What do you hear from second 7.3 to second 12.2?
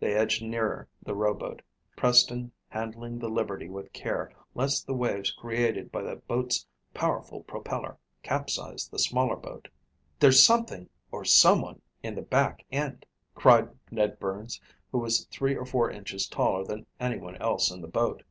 propeller capsize the smaller boat. "There's something or someone in